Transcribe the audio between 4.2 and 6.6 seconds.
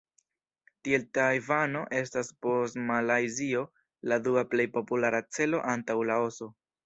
dua plej populara celo antaŭ Laoso.